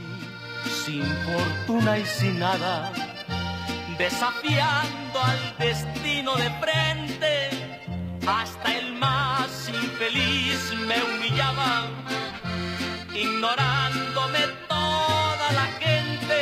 [0.66, 2.92] sin fortuna y sin nada,
[3.98, 7.50] desafiando al destino de frente.
[8.28, 11.88] Hasta el más infeliz me humillaba,
[13.14, 16.42] ignorándome toda la gente.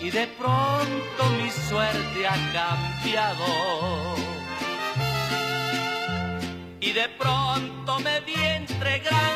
[0.00, 4.16] Y de pronto mi suerte ha cambiado.
[6.80, 9.28] Y de pronto me vi entre gran.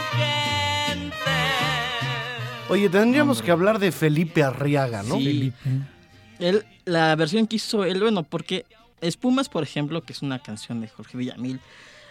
[2.68, 5.16] Oye, tendríamos que hablar de Felipe Arriaga, ¿no?
[5.16, 5.24] Sí.
[5.24, 5.56] Felipe.
[6.38, 8.64] Él, la versión que hizo él, bueno, porque
[9.00, 11.60] Espumas, por ejemplo, que es una canción de Jorge Villamil,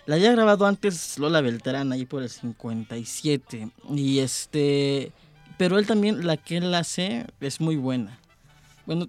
[0.05, 3.69] la había grabado antes Lola Beltrán, ahí por el 57.
[3.95, 5.11] Y este.
[5.57, 8.19] Pero él también, la que él hace, es muy buena.
[8.85, 9.07] Bueno,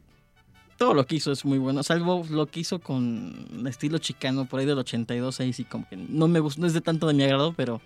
[0.76, 4.60] todo lo que hizo es muy bueno, salvo lo que hizo con estilo chicano por
[4.60, 7.14] ahí del 82, ahí sí como que no me gustó, no es de tanto de
[7.14, 7.80] mi agrado, pero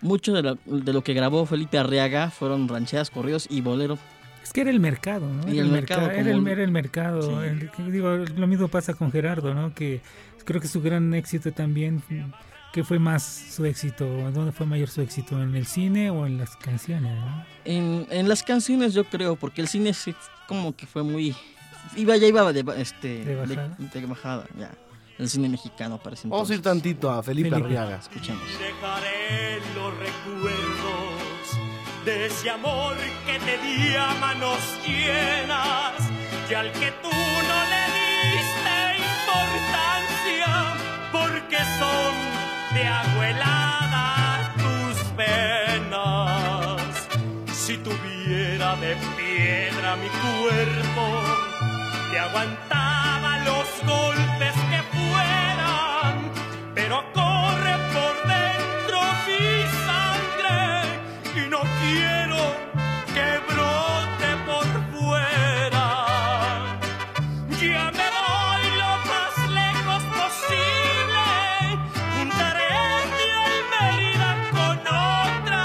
[0.00, 3.98] mucho de lo, de lo que grabó Felipe Arriaga fueron rancheras, corridos y bolero.
[4.42, 5.42] Es que era el mercado, ¿no?
[5.48, 7.22] Era el mercado era, el, un- era el mercado.
[7.22, 7.46] Sí.
[7.48, 9.74] El- que digo, lo mismo pasa con Gerardo, ¿no?
[9.74, 10.00] Que
[10.44, 12.02] creo que su gran éxito también
[12.72, 14.04] ¿Qué fue más su éxito?
[14.32, 15.40] ¿Dónde fue mayor su éxito?
[15.42, 17.10] ¿En el cine o en las canciones?
[17.64, 20.14] En, en las canciones yo creo, porque el cine sí
[20.46, 21.34] como que fue muy...
[21.96, 23.76] Iba, ya iba de, este, ¿De bajada?
[23.78, 24.70] de bajada, ya.
[25.18, 27.66] El cine mexicano parece Vamos a ir tantito a Felipe, Felipe.
[27.66, 27.96] Arriaga.
[27.96, 28.42] Escuchemos.
[28.58, 31.16] Dejaré los recuerdos
[32.04, 35.92] de ese amor que te di a manos llenas
[36.50, 37.84] y al que tú no le
[38.30, 40.76] diste importancia
[41.10, 42.14] porque son
[42.74, 47.08] de agua helada tus penas.
[47.52, 51.22] Si tuviera de piedra mi cuerpo,
[52.12, 54.54] te aguantaba los golpes
[56.88, 59.44] pero corre por dentro mi
[59.86, 60.60] sangre
[61.34, 62.38] y no quiero
[63.12, 65.86] que brote por fuera.
[67.60, 71.26] Ya me voy lo más lejos posible,
[72.14, 72.74] juntaré
[73.16, 75.62] mi Almeida con otra,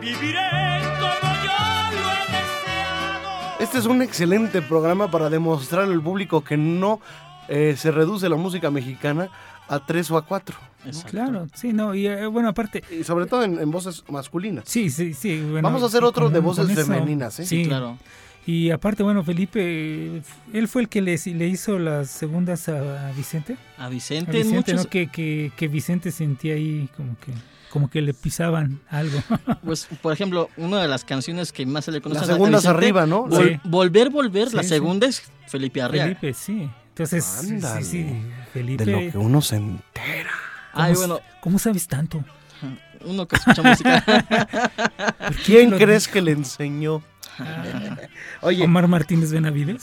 [0.00, 1.60] viviré como yo
[2.00, 3.60] lo he deseado.
[3.60, 7.00] Este es un excelente programa para demostrar al público que no
[7.48, 9.28] eh, se reduce la música mexicana
[9.68, 10.56] a tres o a cuatro.
[10.84, 11.10] Exacto.
[11.12, 14.64] Claro, sí, no, y eh, bueno, aparte, Y sobre todo en, en voces masculinas.
[14.66, 15.40] sí, sí, sí.
[15.40, 17.46] bueno, Vamos a hacer otro de voces femeninas, ¿eh?
[17.46, 17.98] Sí, Claro.
[18.46, 20.20] Y aparte, bueno, Felipe,
[20.52, 23.56] él fue el que le, le hizo las segundas a, a Vicente.
[23.78, 24.90] A A Vicente, Vicente, muchos, ¿no?
[24.90, 27.32] Que, que, que Vicente sentía ahí como que
[27.70, 29.18] como que le pisaban algo.
[29.64, 32.34] pues, por ejemplo, una de las canciones que más se le conoce Las a- a
[32.36, 33.26] segundas Vicente, arriba, ¿no?
[33.26, 33.60] Vol- Sí.
[33.64, 36.14] Volver, volver, la Sí, segunda es Felipe Arriaga.
[36.14, 36.68] Felipe, sí.
[36.94, 37.84] Entonces, sí, Ándale.
[37.84, 38.84] sí, sí, Felipe.
[38.84, 40.30] De lo que uno se entera.
[40.72, 42.24] ¿cómo, Ay, bueno, ¿Cómo sabes tanto?
[43.04, 44.00] uno que escucha música.
[45.18, 47.02] ¿Por qué ¿Quién crees que le enseñó?
[47.40, 47.96] Ah,
[48.42, 49.82] Oye, Omar Martínez Benavides.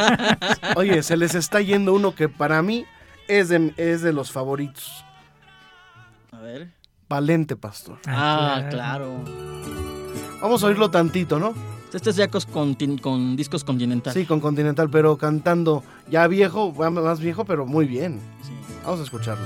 [0.76, 2.86] oye, se les está yendo uno que para mí
[3.28, 5.04] es de, es de los favoritos.
[6.32, 6.70] A ver.
[7.06, 7.98] Valente Pastor.
[8.06, 9.22] Ah, claro.
[10.40, 11.52] Vamos a oírlo tantito, ¿no?
[11.92, 14.12] Este es ya con, con discos continental.
[14.14, 18.20] Sí, con Continental, pero cantando ya viejo, más viejo, pero muy bien.
[18.42, 18.52] Sí.
[18.84, 19.44] Vamos a escucharlo.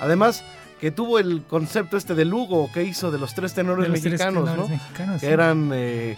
[0.00, 0.44] Además,
[0.80, 4.00] que tuvo el concepto este de Lugo que hizo de los tres tenores De los
[4.00, 4.76] tres mexicanos, tenores ¿no?
[4.76, 5.32] mexicanos, Que sí.
[5.32, 6.16] eran eh,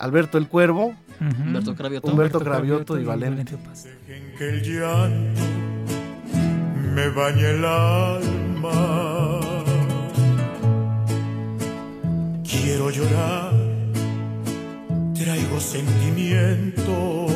[0.00, 0.86] Alberto el Cuervo,
[1.20, 1.42] Ujú.
[1.42, 2.08] Humberto Cravioto.
[2.10, 3.56] Humberto Cravioto y Valente.
[3.58, 3.84] Paz.
[4.08, 5.40] Dejen que el llanto
[6.94, 9.40] me bañe el alma.
[12.42, 13.52] Quiero llorar,
[15.22, 17.26] traigo sentimiento.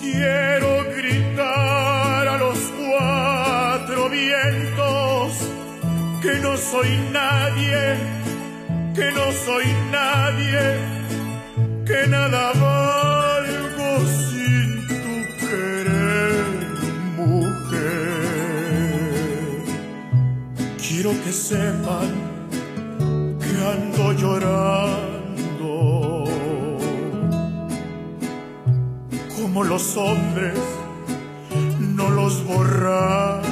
[0.00, 5.32] Quiero gritar a los cuatro vientos
[6.22, 7.96] que no soy nadie,
[8.94, 11.02] que no soy nadie
[11.84, 16.44] que nada valgo sin tu querer,
[17.16, 17.82] mujer.
[20.78, 22.21] Quiero que sepan
[24.22, 26.24] llorando,
[29.36, 30.58] como los hombres,
[31.80, 33.50] no los borrachos.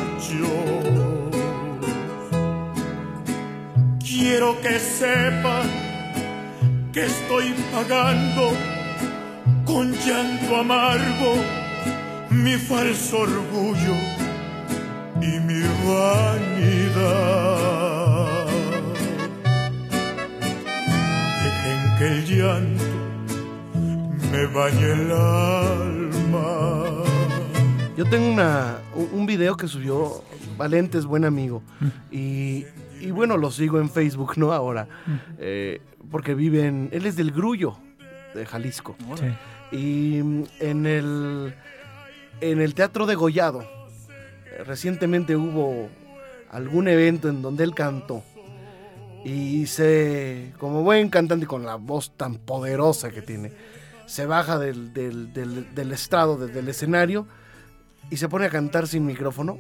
[3.98, 5.66] Quiero que sepan
[6.92, 8.52] que estoy pagando
[9.64, 11.34] con llanto amargo
[12.30, 13.96] mi falso orgullo
[15.20, 17.59] y mi vanidad.
[22.00, 22.84] Que el llanto
[24.32, 27.04] me bañe el alma.
[27.94, 28.78] Yo tengo una,
[29.12, 30.24] un video que subió
[30.56, 31.62] Valente es buen amigo.
[32.10, 32.64] Y,
[33.02, 34.54] y bueno, lo sigo en Facebook, ¿no?
[34.54, 34.88] Ahora.
[35.38, 36.88] Eh, porque vive en...
[36.90, 37.76] Él es del Grullo,
[38.34, 38.96] de Jalisco.
[39.70, 39.76] Sí.
[39.76, 41.54] Y mm, en el,
[42.40, 45.90] en el Teatro de Gollado, eh, recientemente hubo
[46.50, 48.22] algún evento en donde él cantó.
[49.24, 53.52] Y se, como buen cantante con la voz tan poderosa que tiene,
[54.06, 57.26] se baja del, del, del- del estrado, de- del escenario,
[58.10, 59.58] y se pone a cantar sin micrófono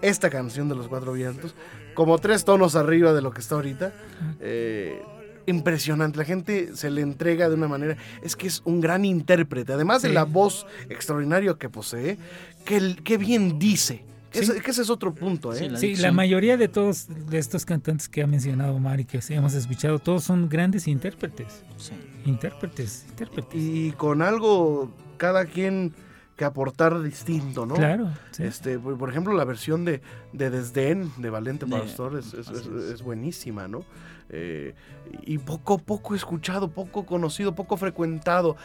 [0.00, 1.54] esta canción de los cuatro vientos,
[1.94, 3.92] como tres tonos arriba de lo que está ahorita.
[4.40, 5.00] Eh,
[5.46, 9.72] impresionante, la gente se le entrega de una manera, es que es un gran intérprete,
[9.72, 12.16] además de la voz extraordinaria que posee,
[12.64, 14.04] que, el- que bien dice.
[14.32, 14.40] Sí.
[14.40, 15.56] Ese, que ese es otro punto, ¿eh?
[15.56, 16.14] Sí, la Sí, la dicción.
[16.14, 20.48] mayoría de todos de estos cantantes que ha mencionado Mari, que hemos escuchado, todos son
[20.48, 21.62] grandes intérpretes.
[21.76, 21.92] Sí.
[22.24, 23.54] Intérpretes, intérpretes.
[23.60, 25.92] Y con algo, cada quien
[26.42, 27.74] que aportar distinto, ¿no?
[27.74, 28.08] Claro.
[28.32, 28.42] sí.
[28.42, 32.60] Este, por por ejemplo, la versión de, de Desdén de Valente Pastor es, es- así
[32.60, 32.90] es- es.
[32.94, 33.84] es buenísima, ¿no?
[34.34, 34.74] Eh,
[35.26, 38.56] y poco, poco escuchado, poco conocido, poco frecuentado.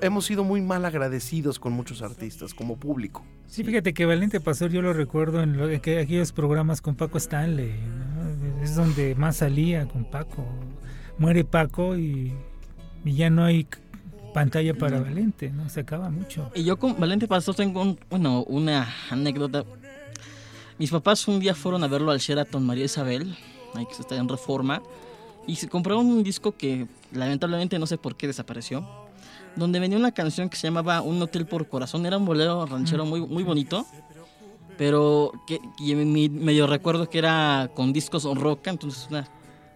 [0.00, 3.22] Hemos sido muy mal agradecidos con muchos artistas como público.
[3.46, 6.94] Sí, fíjate que Valente Pastor yo lo recuerdo en, lo, en que aquellos programas con
[6.96, 8.62] Paco Stanley, ¿no?
[8.64, 10.46] es donde más salía con Paco.
[11.18, 12.32] Muere Paco y,
[13.04, 13.66] y ya no hay
[14.32, 15.68] pantalla para Valente, ¿no?
[15.68, 16.50] Se acaba mucho.
[16.54, 19.64] Y yo con Valente Pastor tengo un- bueno, una anécdota.
[20.78, 23.36] Mis papás un día fueron a verlo al Sheraton María Isabel,
[23.74, 24.82] ahí que está en Reforma,
[25.46, 28.86] y se compraron un disco que lamentablemente no sé por qué desapareció,
[29.56, 32.06] donde venía una canción que se llamaba Un Hotel por Corazón.
[32.06, 33.84] Era un bolero ranchero muy, muy bonito,
[34.78, 39.28] pero que y mi- medio recuerdo que era con discos roca, entonces una-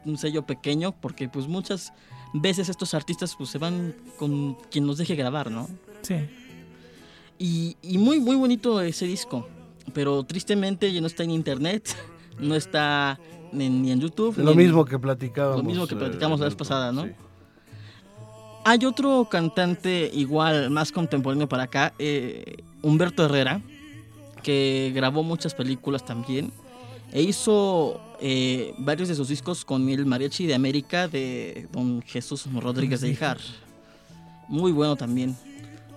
[0.06, 1.92] un sello pequeño, porque pues muchas
[2.34, 5.68] veces estos artistas pues se van con quien los deje grabar, ¿no?
[6.02, 6.16] Sí.
[7.38, 9.48] Y, y muy, muy bonito ese disco.
[9.92, 11.94] Pero tristemente ya no está en internet,
[12.38, 13.18] no está
[13.52, 14.36] ni, ni en YouTube.
[14.38, 15.58] ni Lo en- mismo que platicábamos.
[15.58, 17.04] Lo mismo que eh, platicamos la vez pasada, ¿no?
[17.04, 17.10] sí.
[18.66, 23.60] Hay otro cantante igual, más contemporáneo para acá, eh, Humberto Herrera,
[24.42, 26.50] que grabó muchas películas también.
[27.14, 32.52] E hizo eh, varios de sus discos con el Mariachi de América de don Jesús
[32.52, 33.38] Rodríguez de Ijar.
[34.48, 35.36] Muy bueno también.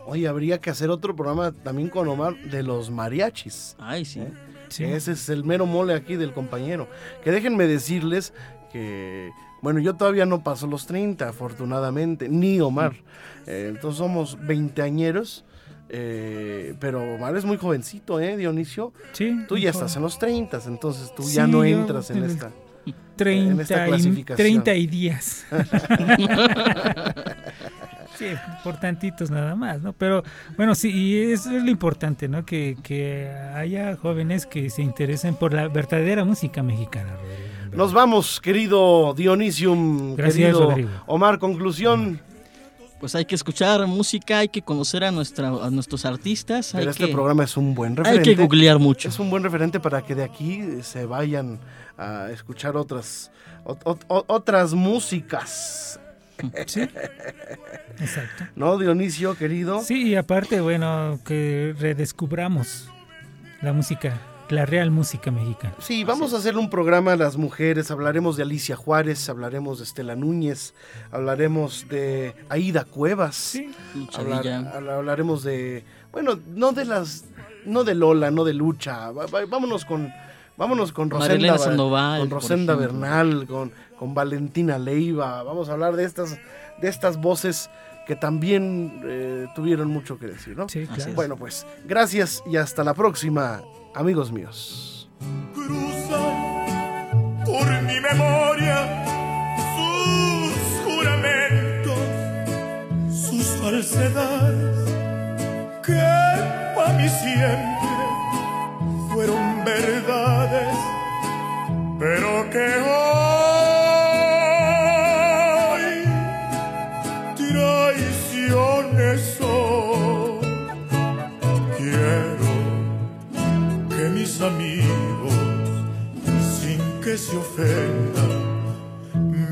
[0.05, 3.75] Oye, habría que hacer otro programa también con Omar de los mariachis.
[3.79, 4.21] Ay, sí.
[4.69, 4.83] sí.
[4.83, 6.87] Ese es el mero mole aquí del compañero.
[7.23, 8.31] Que déjenme decirles
[8.71, 9.31] que,
[9.63, 12.93] bueno, yo todavía no paso los 30, afortunadamente, ni Omar.
[13.47, 15.45] Eh, entonces somos veinteañeros,
[15.89, 18.93] eh, pero Omar es muy jovencito, ¿eh, Dionisio?
[19.13, 22.23] Sí, Tú ya estás en los 30, entonces tú Sí, ya no entras en en
[22.25, 22.51] esta.
[23.15, 24.37] 30, esta y, clasificación.
[24.37, 25.45] 30 y días.
[28.17, 28.27] sí,
[28.63, 29.93] por tantitos nada más, ¿no?
[29.93, 30.23] Pero
[30.55, 32.45] bueno, sí, y eso es lo importante, ¿no?
[32.45, 37.15] Que, que haya jóvenes que se interesen por la verdadera música mexicana.
[37.15, 37.75] Rodrigo.
[37.75, 40.89] Nos vamos, querido Dionisium, Gracias, querido Rodrigo.
[41.07, 42.21] Omar, conclusión.
[42.99, 46.91] Pues hay que escuchar música, hay que conocer a, nuestra, a nuestros artistas, hay Pero
[46.91, 48.35] este que, programa es un buen hay referente.
[48.35, 49.07] que googlear mucho.
[49.09, 51.59] Es un buen referente para que de aquí se vayan
[51.97, 53.31] a escuchar otras,
[53.65, 55.99] ot- ot- ot- otras músicas.
[56.67, 56.81] Sí,
[57.99, 58.45] exacto.
[58.55, 59.81] ¿No, Dionisio, querido?
[59.81, 62.89] Sí, y aparte, bueno, que redescubramos
[63.63, 64.19] la música,
[64.49, 65.75] la real música mexicana.
[65.79, 67.91] Sí, vamos a hacer un programa a las mujeres.
[67.91, 70.73] Hablaremos de Alicia Juárez, hablaremos de Estela Núñez,
[71.11, 73.35] hablaremos de Aida Cuevas.
[73.35, 73.69] Sí,
[74.13, 77.25] hablar- hablaremos de, bueno, no de las,
[77.65, 79.11] no de Lola, no de Lucha.
[79.11, 80.11] Vámonos con,
[80.57, 82.75] vámonos con Rosenda, Marilena Ba- Sandoval, con Rosenda.
[82.75, 85.43] Bernal, con, con Valentina Leiva.
[85.43, 86.37] Vamos a hablar de estas,
[86.81, 87.69] de estas voces
[88.05, 90.69] que también eh, tuvieron mucho que decir, ¿no?
[90.69, 91.11] sí, claro.
[91.13, 93.61] Bueno, pues, gracias y hasta la próxima,
[93.97, 95.09] amigos míos.
[95.55, 98.77] cruzan por mi memoria
[99.75, 100.53] sus
[100.85, 101.99] juramentos,
[103.09, 104.77] sus falsedades,
[105.83, 105.99] que
[106.75, 108.05] para mí siempre
[109.11, 110.77] fueron verdades,
[111.99, 113.26] pero que hoy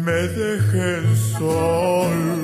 [0.05, 2.34] me dejen solo.